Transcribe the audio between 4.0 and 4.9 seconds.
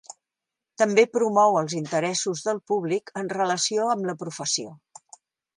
la professió.